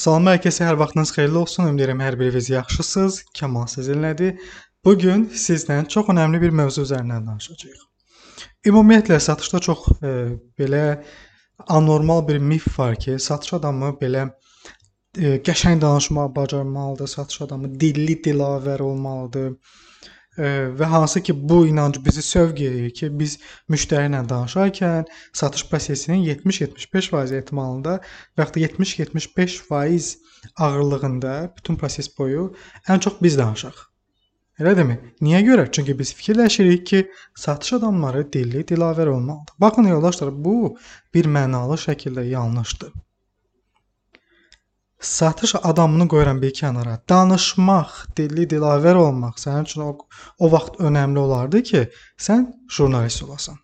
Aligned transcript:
Salam 0.00 0.30
hər 0.30 0.38
kəsə, 0.40 0.64
hər 0.64 0.78
vaxtınız 0.80 1.10
xeyirli 1.12 1.36
olsun. 1.36 1.66
Ümid 1.68 1.82
edirəm 1.82 1.98
hər 2.00 2.14
biriniz 2.16 2.46
yaxşısınız. 2.48 3.18
Kamal 3.36 3.66
sizinlədir. 3.68 4.38
Bu 4.84 4.94
gün 5.02 5.26
sizlə 5.42 5.76
çox 5.92 6.08
önəmli 6.14 6.40
bir 6.40 6.54
mövzu 6.56 6.86
üzərindən 6.86 7.26
danışacağıq. 7.26 7.82
Ümumiyyətlə 8.70 9.18
satışda 9.20 9.60
çox 9.66 9.82
e, 10.00 10.12
belə 10.56 10.84
anormal 11.76 12.24
bir 12.28 12.40
mif 12.40 12.70
var 12.78 12.96
ki, 13.04 13.18
satış 13.20 13.58
adamı 13.58 13.90
belə 14.00 14.22
e, 15.18 15.34
qəşəng 15.50 15.84
danışmağı 15.84 16.32
bacarmalıdır, 16.36 17.12
satış 17.18 17.42
adamı 17.48 17.74
dilli, 17.84 18.16
dilavər 18.24 18.80
olmalıdır 18.80 19.52
və 20.38 20.84
hansı 20.84 21.22
ki 21.26 21.34
bu 21.48 21.66
inanc 21.66 21.98
bizi 22.04 22.22
sövq 22.22 22.62
edir 22.62 22.90
ki, 22.94 23.08
biz 23.18 23.38
müştəri 23.70 24.10
ilə 24.10 24.22
danışarkən 24.30 25.08
satış 25.32 25.66
prosesinin 25.70 26.22
70-75% 26.24 27.36
ehtimalında 27.38 27.98
və 28.38 28.46
da 28.54 28.60
70-75% 28.60 30.16
ağırlığında 30.56 31.34
bütün 31.56 31.76
proses 31.76 32.18
boyu 32.18 32.54
ən 32.88 33.00
çox 33.00 33.18
biz 33.22 33.38
danışaq. 33.38 33.74
Elədirmi? 34.60 34.98
Niyə 35.24 35.40
görə? 35.44 35.68
Çünki 35.72 35.98
biz 35.98 36.14
fikirləşirik 36.14 36.86
ki, 36.86 37.04
satış 37.34 37.72
adamları 37.80 38.26
dilli, 38.32 38.64
dilavər 38.68 39.08
olmalıdır. 39.08 39.54
Baxın 39.58 39.88
yoldaşlar, 39.88 40.34
bu 40.44 40.76
bir 41.14 41.24
mənalı 41.24 41.78
şəkildə 41.80 42.26
yanlışdır 42.28 42.92
satış 45.00 45.54
adamını 45.62 46.08
qoyuram 46.08 46.42
bir 46.42 46.52
kənara. 46.52 46.98
Danışmaq, 47.08 47.90
dilli 48.16 48.44
dilavər 48.50 48.94
olmaq 49.00 49.40
sənin 49.40 49.64
üçün 49.68 49.82
o, 49.86 49.90
o 50.38 50.52
vaxt 50.52 50.80
önəmli 50.80 51.18
olardı 51.18 51.62
ki, 51.62 51.82
sən 52.20 52.46
jurnalist 52.76 53.24
olasan. 53.24 53.56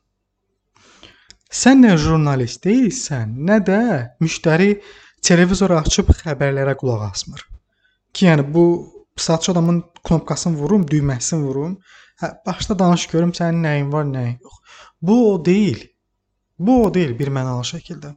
Sən 1.53 1.85
nə 1.85 1.97
jurnalist 2.01 2.65
deyilsən, 2.65 3.37
nə 3.49 3.61
də 3.69 3.81
müştəri 4.21 4.81
televizor 5.23 5.77
açıb 5.77 6.11
xəbərlərə 6.23 6.77
qulaq 6.81 7.05
asmır. 7.11 7.45
Ki, 8.13 8.27
yəni 8.27 8.47
bu 8.55 8.67
satış 9.17 9.53
adamın 9.55 9.85
knopkasını 10.05 10.57
vurum, 10.57 10.87
düyməsini 10.89 11.43
vurum. 11.43 11.77
Hə, 12.21 12.33
başda 12.47 12.79
danış 12.79 13.07
görüm 13.13 13.33
sənin 13.37 13.63
nəyin 13.65 13.93
var, 13.93 14.09
nəyin 14.09 14.39
yox. 14.41 14.81
Bu 15.03 15.35
o 15.35 15.45
deyil. 15.45 15.85
Bu 16.59 16.85
o 16.85 16.95
deyil 16.95 17.13
bir 17.19 17.29
mənalı 17.29 17.65
şəkildə. 17.75 18.15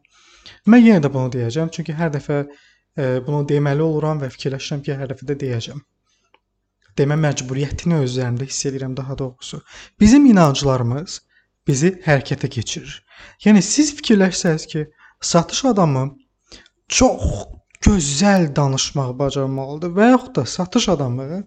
Mən 0.72 0.86
yenə 0.86 1.03
də 1.03 1.12
bunu 1.14 1.31
deyəcəm, 1.36 1.72
çünki 1.75 1.94
hər 1.95 2.12
dəfə 2.16 2.45
bunu 3.28 3.45
deməli 3.47 3.86
oluram 3.86 4.22
və 4.23 4.30
fikirləşirəm 4.33 4.83
ki, 4.86 4.97
hər 5.02 5.14
dəfə 5.14 5.28
də 5.30 5.38
deyəcəm. 5.44 5.81
Demə 7.00 7.16
məcburiyyətini 7.23 8.02
öz 8.03 8.11
üzərimdə 8.11 8.47
hiss 8.50 8.66
edirəm 8.67 8.95
daha 8.97 9.17
doğrusu. 9.17 9.61
Bizim 10.00 10.25
inanclarımız 10.31 11.22
bizi 11.67 11.94
hərəkətə 12.06 12.50
keçirir. 12.52 12.97
Yəni 13.45 13.61
siz 13.64 13.94
fikirləşsəz 14.00 14.67
ki, 14.72 14.86
satış 15.22 15.66
adamı 15.72 16.09
çox 16.88 17.45
gözəl 17.86 18.50
danışmaq 18.56 19.13
bacarmalıdır 19.19 19.94
və 19.95 20.09
yaxud 20.13 20.36
da 20.36 20.45
satış 20.45 20.89
adamı 20.95 21.44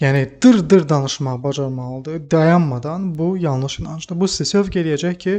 yəni 0.00 0.22
dır-dır 0.42 0.88
danışmaq 0.88 1.42
bacarmalıdır. 1.42 2.30
Dayanmadan 2.30 3.18
bu 3.18 3.36
yanlış 3.38 3.78
inancdır. 3.80 4.20
Bu 4.20 4.28
sizə 4.32 4.48
sövq 4.54 4.80
eləyəcək 4.80 5.18
ki, 5.24 5.34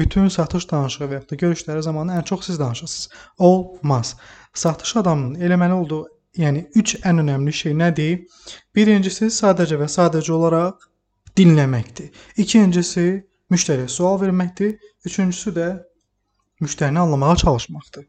bütün 0.00 0.28
satış 0.28 0.66
danışığı 0.70 1.04
və 1.10 1.18
ya 1.18 1.22
da 1.30 1.36
görüşləri 1.36 1.82
zamanı 1.84 2.16
ən 2.18 2.24
çox 2.24 2.46
siz 2.46 2.58
danışasınız. 2.60 3.08
Olmaz. 3.38 4.16
Satış 4.54 4.96
adamının 4.96 5.40
eləməli 5.40 5.72
olduğu, 5.72 6.06
yəni 6.36 6.64
3 6.74 6.94
ən 7.04 7.20
önəmli 7.22 7.52
şey 7.52 7.76
nədir? 7.76 8.22
Birincisi 8.74 9.28
sadəcə 9.34 9.78
və 9.82 9.88
sadəcə 9.96 10.32
olaraq 10.32 10.88
dinləməkdir. 11.36 12.10
İkincisi 12.36 13.06
müştəriyə 13.52 13.88
sual 13.88 14.20
verməkdir. 14.22 14.78
Üçüncüsü 15.06 15.52
də 15.56 15.68
müştərini 16.64 16.98
anlamağa 16.98 17.36
çalışmaqdır. 17.44 18.06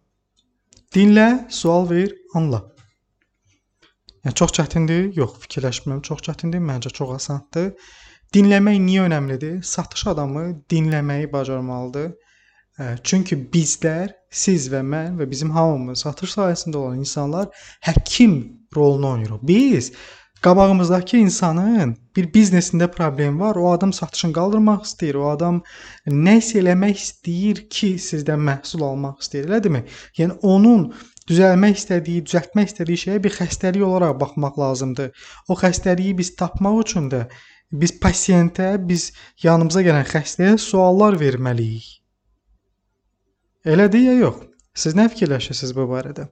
Dinlə, 0.95 1.27
sual 1.49 1.89
ver, 1.89 2.11
anla. 2.35 2.65
Yəni 4.25 4.37
çox 4.37 4.51
çətindir? 4.57 5.11
Yox, 5.17 5.37
fikirləşmirəm. 5.43 6.01
Çox 6.07 6.23
çətindir, 6.27 6.61
məncə 6.63 6.91
çox 6.93 7.15
asandır. 7.15 7.71
Dinləmək 8.31 8.77
niyə 8.79 9.09
önəmlidir? 9.09 9.55
Satış 9.67 10.05
adamı 10.13 10.43
dinləməyi 10.71 11.27
bacarmalıdır. 11.33 12.13
Çünki 13.03 13.35
bizlər, 13.51 14.13
siz 14.31 14.69
və 14.71 14.79
mən 14.87 15.17
və 15.19 15.27
bizim 15.27 15.51
hamımız 15.51 16.05
satış 16.05 16.37
sahəsində 16.37 16.79
olan 16.79 17.01
insanlar 17.03 17.49
həkim 17.83 18.37
rolunu 18.75 19.09
oynayırıq. 19.09 19.43
Biz 19.51 19.91
qabağımızdakı 20.47 21.17
insanın 21.17 21.97
bir 22.15 22.31
biznesində 22.31 22.87
problem 22.91 23.39
var, 23.39 23.59
o 23.59 23.67
adam 23.73 23.91
satışını 23.93 24.33
qaldırmaq 24.39 24.87
istəyir, 24.87 25.19
o 25.19 25.27
adam 25.29 25.59
nə 26.07 26.39
isə 26.39 26.63
eləmək 26.63 27.03
istəyir 27.03 27.63
ki, 27.67 27.93
sizdən 27.99 28.39
məhsul 28.47 28.87
almaq 28.87 29.19
istəyir, 29.21 29.51
elədirmi? 29.51 29.83
Yəni 30.17 30.39
onun 30.41 30.87
düzəlmək 31.27 31.77
istədiyi, 31.83 32.23
düzəltmək 32.25 32.71
istədiyi 32.71 33.05
şeyə 33.05 33.21
bir 33.27 33.35
xəstəlik 33.43 33.83
olaraq 33.85 34.15
baxmaq 34.23 34.57
lazımdır. 34.63 35.11
O 35.51 35.59
xəstəliyi 35.59 36.15
biz 36.17 36.37
tapmaq 36.39 36.85
üçün 36.87 37.11
də 37.11 37.25
biz 37.71 37.93
pasiyentə, 38.03 38.75
biz 38.87 39.11
yanımıza 39.43 39.83
gələn 39.85 40.07
xəstəyə 40.07 40.57
suallar 40.59 41.17
verməliyik. 41.19 41.87
Elədir 43.71 44.07
ya 44.09 44.13
yox? 44.19 44.45
Siz 44.73 44.95
nə 44.97 45.07
fikirləşirsiniz 45.11 45.73
bu 45.75 45.85
barədə? 45.91 46.27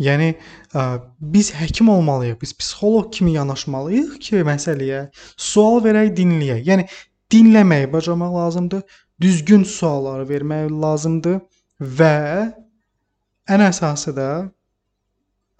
Yəni 0.00 0.32
ə, 0.76 0.82
biz 1.20 1.50
həkim 1.56 1.88
olmalıyıq, 1.88 2.36
biz 2.40 2.52
psixoloq 2.58 3.08
kimi 3.16 3.36
yanaşmalıyıq 3.36 4.18
ki, 4.20 4.42
məsələyə 4.44 5.06
sual 5.40 5.80
verək, 5.84 6.12
dinləyək. 6.18 6.62
Yəni 6.68 6.84
dinləməyi 7.32 7.88
bacarmaq 7.92 8.34
lazımdır, 8.36 8.82
düzgün 9.20 9.64
sualları 9.64 10.28
vermək 10.28 10.68
lazımdır 10.82 11.40
və 12.00 12.16
ən 13.48 13.64
əsası 13.70 14.12
da 14.16 14.30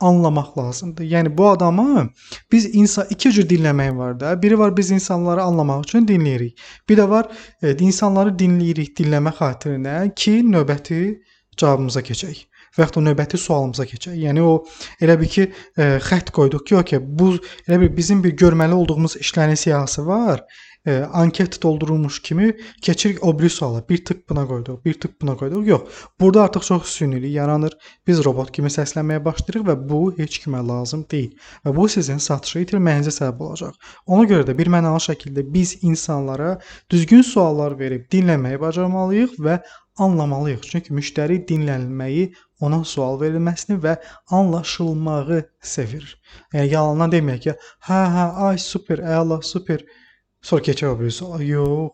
anlamaq 0.00 0.58
lazımdır. 0.58 1.04
Yəni 1.04 1.38
bu 1.38 1.48
adamı 1.48 2.08
biz 2.52 2.74
insan 2.74 3.06
iki 3.10 3.32
cür 3.32 3.48
dinləmək 3.48 3.96
var 3.96 4.20
da. 4.20 4.42
Biri 4.42 4.58
var 4.58 4.76
biz 4.76 4.90
insanları 4.90 5.42
anlamaq 5.42 5.84
üçün 5.84 6.08
dinləyirik. 6.08 6.58
Bir 6.88 6.98
də 6.98 7.08
var 7.08 7.30
e, 7.62 7.76
insanları 7.76 8.34
dinləyirik 8.38 8.92
dinləmə 8.98 9.32
xatirinə 9.38 9.96
ki, 10.14 10.42
növbəti 10.44 11.00
cavabımıza 11.56 12.02
keçək 12.04 12.44
və 12.76 12.84
yaxud 12.84 13.00
da 13.00 13.06
növbəti 13.08 13.40
sualımıza 13.40 13.86
keçək. 13.88 14.16
Yəni 14.20 14.42
o 14.44 14.52
elə 15.00 15.16
bir 15.20 15.32
ki, 15.32 15.48
e, 15.78 15.88
xətt 16.04 16.32
qoyduq 16.36 16.66
ki, 16.68 16.76
okey, 16.82 17.00
bu 17.00 17.32
elə 17.68 17.80
bir 17.80 17.96
bizim 17.96 18.24
bir 18.24 18.36
görməli 18.36 18.76
olduğumuz 18.76 19.16
işlərin 19.16 19.56
siyahısı 19.56 20.06
var 20.06 20.44
e, 20.86 21.02
anket 21.12 21.62
doldurulmuş 21.62 22.22
kimi 22.22 22.56
keçirik 22.82 23.24
o 23.24 23.38
biri 23.38 23.50
suala. 23.50 23.88
Bir 23.88 24.04
tık 24.04 24.30
buna 24.30 24.46
qoyduq, 24.46 24.84
bir 24.84 25.00
tık 25.00 25.22
buna 25.22 25.36
qoyduq. 25.36 25.66
Yox, 25.66 25.80
burada 26.20 26.42
artıq 26.42 26.60
çox 26.60 26.86
sünilik 26.86 27.34
yaranır. 27.34 27.72
Biz 28.06 28.24
robot 28.24 28.52
kimi 28.52 28.68
səslənməyə 28.68 29.24
başlayırıq 29.24 29.66
və 29.70 29.76
bu 29.88 30.02
heç 30.18 30.38
kimə 30.44 30.66
lazım 30.68 31.06
deyil. 31.10 31.32
Və 31.64 31.76
bu 31.76 31.88
sizin 31.88 32.18
satışı 32.18 32.64
itirməyinizə 32.66 33.14
səbəb 33.18 33.42
olacaq. 33.48 33.74
Ona 34.06 34.28
görə 34.30 34.46
də 34.50 34.58
bir 34.58 34.70
mənalı 34.72 35.02
şəkildə 35.08 35.46
biz 35.54 35.78
insanlara 35.82 36.58
düzgün 36.90 37.22
suallar 37.22 37.78
verib 37.78 38.06
dinləməyi 38.12 38.60
bacarmalıyıq 38.60 39.36
və 39.42 39.60
anlamalıyıq. 39.98 40.64
Çünki 40.70 40.94
müştəri 40.94 41.38
dinlənilməyi, 41.48 42.32
ona 42.60 42.82
sual 42.84 43.20
verilməsini 43.20 43.78
və 43.82 43.96
anlaşılmağı 44.38 45.42
sevir. 45.62 46.08
Yəni 46.54 46.72
yalandan 46.72 47.12
deməyək 47.14 47.46
ki, 47.46 47.54
hə, 47.88 48.02
hə, 48.16 48.26
ay 48.48 48.60
super, 48.62 49.02
əla, 49.18 49.40
super. 49.42 49.84
Sonra 50.46 50.98
biri 51.00 51.10
suala. 51.10 51.42
Yox. 51.42 51.90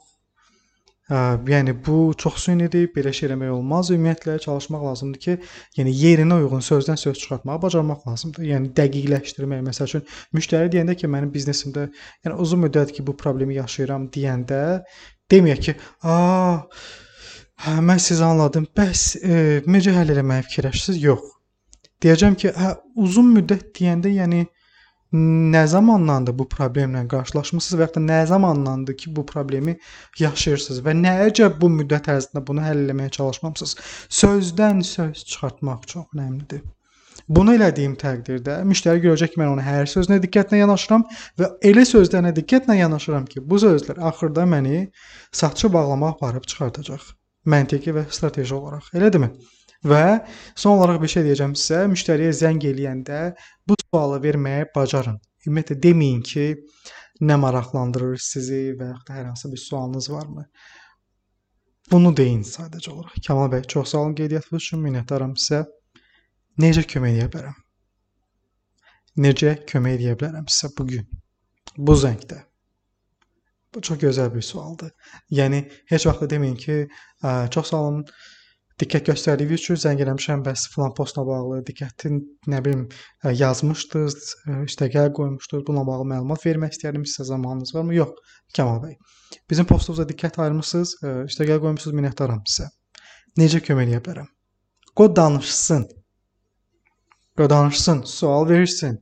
Hə, 1.09 1.21
yəni 1.49 1.73
bu 1.87 2.13
çox 2.21 2.37
sünidir, 2.45 2.91
belə 2.95 3.11
şey 3.17 3.31
eləmək 3.31 3.51
olmaz. 3.55 3.91
Ümumiyyətlə 3.95 4.35
çalışmaq 4.45 4.85
lazımdır 4.87 5.23
ki, 5.25 5.37
yəni 5.79 5.95
yerinə 5.97 6.37
uyğun 6.43 6.65
sözdən 6.67 7.01
söz 7.01 7.17
çıxartmağı 7.23 7.63
bacarmaq 7.63 8.05
lazımdır. 8.09 8.45
Yəni 8.51 8.71
dəqiqləşdirmək. 8.77 9.65
Məsəl 9.71 9.89
üçün 9.91 10.05
müştəri 10.37 10.69
deyəndə 10.75 10.99
ki, 11.01 11.11
mənim 11.15 11.33
biznesimdə, 11.33 11.87
yəni 12.27 12.39
uzun 12.45 12.63
müddət 12.67 12.93
ki, 12.97 13.07
bu 13.09 13.17
problemi 13.25 13.57
yaşayıram 13.57 14.07
deyəndə 14.15 14.63
deməyək 15.33 15.65
ki, 15.67 15.77
"A, 16.03 16.17
hə 17.67 17.77
mən 17.89 18.05
sizi 18.09 18.25
anladım. 18.25 18.69
Bəs 18.77 19.07
e, 19.17 19.63
necə 19.67 19.97
həll 19.97 20.13
etməyi 20.17 20.49
fikirləşirsiniz?" 20.51 21.03
Yox. 21.09 21.25
Deyəcəm 22.05 22.37
ki, 22.37 22.53
hə 22.63 22.77
uzun 22.97 23.33
müddət 23.33 23.73
deyəndə, 23.81 24.13
yəni 24.21 24.47
nə 25.13 25.63
zamandandır 25.69 26.37
bu 26.39 26.47
problemlə 26.53 27.05
qarşılaşmısınız 27.13 27.79
və 27.81 27.89
ya 27.89 27.95
da 27.95 28.03
nə 28.05 28.21
zamandandır 28.27 28.97
ki, 28.97 29.15
bu 29.17 29.27
problemi 29.27 29.77
yaşayırsınız 30.19 30.83
və 30.87 30.95
nə 30.99 31.15
əcəb 31.29 31.59
bu 31.61 31.69
müddət 31.81 32.09
ərzində 32.15 32.45
bunu 32.47 32.65
həll 32.65 32.87
etməyə 32.89 33.13
çalışmamısınız? 33.19 33.77
Sözdən 34.23 34.81
söz 34.89 35.25
çıxartmaq 35.25 35.87
çox 35.95 36.07
əhəmiylidir. 36.17 36.65
Bunu 37.29 37.55
elədiyim 37.55 37.95
təqdirdə 38.01 38.59
müştəri 38.67 39.03
görəcək 39.05 39.35
ki, 39.35 39.41
mən 39.41 39.53
ona 39.55 39.63
hər 39.65 39.89
sözünə 39.91 40.19
diqqətlə 40.25 40.63
yanaşıram 40.63 41.05
və 41.39 41.51
elə 41.71 41.85
sözlərinə 41.89 42.33
diqqətlə 42.37 42.81
yanaşıram 42.81 43.29
ki, 43.31 43.45
bu 43.47 43.61
sözlər 43.63 44.01
axırda 44.09 44.47
məni 44.49 44.87
satçı 45.33 45.73
bağlama 45.73 46.15
aparıb 46.17 46.49
çıxardacaq. 46.49 47.13
Məntiqi 47.53 47.95
və 47.95 48.07
strateji 48.11 48.55
olaraq. 48.55 48.91
Elədirmi? 48.95 49.33
Və 49.83 50.23
son 50.55 50.79
olaraq 50.79 51.01
bir 51.03 51.11
şey 51.11 51.25
deyəcəm 51.27 51.57
sizə. 51.59 51.83
Müştəriyə 51.91 52.33
zəng 52.39 52.63
eləyəndə 52.71 53.21
bu 53.67 53.77
sualı 53.81 54.21
verməyə 54.23 54.69
bacarın. 54.77 55.19
Ümumiyyətlə 55.47 55.77
deməyin 55.83 56.21
ki, 56.27 56.45
nə 57.27 57.39
maraqlandırır 57.43 58.21
sizi 58.23 58.61
və 58.79 58.93
ya 58.93 59.01
da 59.09 59.17
hər 59.17 59.27
hansı 59.33 59.51
bir 59.51 59.59
sualınız 59.59 60.11
varmı? 60.11 60.47
Bunu 61.91 62.13
deyin 62.17 62.45
sadəcə 62.47 62.93
olaraq. 62.93 63.19
Kamal 63.27 63.51
bəy, 63.53 63.65
çox 63.75 63.91
sağ 63.91 64.05
olun 64.05 64.15
qeydiyyatınız 64.21 64.63
üçün. 64.63 64.85
Minnətdaram 64.87 65.35
sizə. 65.35 65.65
Necə 66.63 66.87
kömək 66.95 67.19
edə 67.19 67.29
bilərəm? 67.35 67.59
Necə 69.27 69.57
kömək 69.69 69.99
edə 69.99 70.15
bilərəm 70.21 70.47
sizə 70.47 70.71
bu 70.79 70.87
gün? 70.93 71.11
Bu 71.77 71.99
zəngdə. 71.99 72.39
Bu 73.75 73.81
çox 73.81 73.99
gözəl 73.99 74.31
bir 74.35 74.45
sualdır. 74.47 74.93
Yəni 75.33 75.65
heç 75.91 76.07
vaxt 76.07 76.31
deməyin 76.31 76.57
ki, 76.61 76.79
çox 77.51 77.73
sağ 77.73 77.83
olun, 77.83 78.03
diqqət 78.83 79.09
göstərdiyiniz 79.13 79.63
üçün 79.63 79.79
zəng 79.79 80.03
eləmişəm, 80.03 80.43
bəs 80.47 80.67
filan 80.73 80.93
postla 80.99 81.23
bağlı 81.27 81.61
diqqətin 81.69 82.19
nə 82.51 82.61
bilim 82.65 82.85
ə, 82.89 83.33
yazmışdınız, 83.39 84.17
ə, 84.49 84.59
üstəgəl 84.67 85.13
qoymuşdunuz, 85.19 85.65
bununla 85.69 85.87
bağlı 85.87 86.09
məlumat 86.15 86.47
vermək 86.47 86.75
istəyirdim. 86.77 87.07
Sizə 87.07 87.29
zamanınız 87.31 87.75
varmı? 87.77 87.95
Yox, 88.01 88.37
Kamal 88.57 88.83
bəy. 88.83 88.97
Bizim 89.51 89.69
postumuza 89.71 90.07
diqqət 90.09 90.41
ayırmısınız, 90.43 90.95
ə, 90.99 91.15
üstəgəl 91.31 91.63
qoymusunuz, 91.63 91.97
minnətdaram 92.01 92.43
sizə. 92.49 92.69
Necə 93.39 93.63
kömək 93.65 93.95
edə 93.95 94.03
bilərəm? 94.09 94.31
Qoy 94.99 95.09
danışsın. 95.17 95.87
Qoy 97.39 97.49
danışsın, 97.49 98.03
sual 98.05 98.49
versin. 98.49 98.99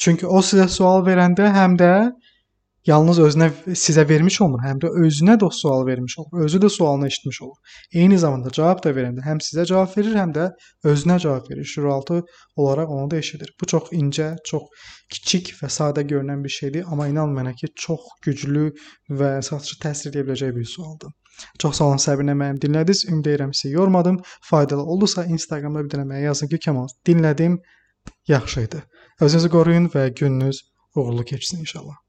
Çünki 0.00 0.26
o 0.26 0.40
sizə 0.40 0.68
sual 0.72 1.02
verəndə 1.04 1.50
həm 1.52 1.74
də 1.80 1.90
yalnız 2.86 3.18
özünə 3.26 3.48
sizə 3.72 4.04
vermiş 4.08 4.40
olmur, 4.44 4.60
həm 4.64 4.80
də 4.82 4.90
özünə 5.06 5.36
də 5.40 5.48
sual 5.52 5.86
vermiş 5.86 6.18
olur. 6.18 6.44
Özü 6.44 6.58
də 6.64 6.68
sualını 6.68 7.06
eşitmiş 7.06 7.42
olur. 7.42 7.56
Eyni 7.92 8.18
zamanda 8.18 8.50
cavab 8.50 8.82
da 8.84 8.92
verəndə 8.98 9.24
həm 9.24 9.40
sizə 9.46 9.64
cavab 9.70 9.96
verir, 9.96 10.14
həm 10.20 10.34
də 10.36 10.50
özünə 10.92 11.18
cavab 11.24 11.50
verir. 11.50 11.64
Şüuraltı 11.64 12.22
olaraq 12.56 12.92
onu 12.96 13.10
da 13.10 13.16
eşidir. 13.16 13.54
Bu 13.60 13.66
çox 13.66 13.90
incə, 13.92 14.34
çox 14.44 14.86
kiçik 15.12 15.52
və 15.62 15.70
sadə 15.78 16.04
görünən 16.12 16.44
bir 16.44 16.56
şeydir, 16.58 16.84
amma 16.90 17.08
inan 17.08 17.34
mənə 17.36 17.54
ki, 17.60 17.72
çox 17.86 18.08
güclü 18.26 18.70
və 19.10 19.36
satıcı 19.42 19.80
təsir 19.86 20.12
edə 20.12 20.26
biləcək 20.28 20.56
bir 20.56 20.68
sualdır. 20.76 21.14
Çox 21.58 21.80
sağ 21.80 21.86
olun 21.90 22.02
səbirlə 22.02 22.36
məni 22.38 22.60
dinlədiniz. 22.62 23.06
Ümid 23.10 23.26
edirəm 23.32 23.54
sizi 23.54 23.74
yormadım. 23.74 24.20
Faydalı 24.50 24.84
oldusa 24.94 25.24
Instagramda 25.36 25.82
bir 25.84 25.90
dənə 25.96 26.06
mənə 26.10 26.22
yazın 26.28 26.52
ki, 26.52 26.60
Kamal, 26.66 26.86
dinlədim, 27.06 27.58
yaxşı 28.28 28.68
idi. 28.68 28.84
Özünüzü 29.20 29.50
qoruyun 29.56 29.90
və 29.96 30.08
gününüz 30.20 30.62
uğurlu 30.94 31.24
keçsin 31.24 31.60
inşallah. 31.66 32.04